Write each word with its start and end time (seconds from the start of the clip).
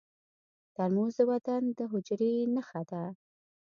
ترموز 0.75 1.13
د 1.19 1.21
وطن 1.31 1.61
د 1.77 1.79
حجرې 1.91 2.33
نښه 2.55 2.81
ده. 2.91 3.03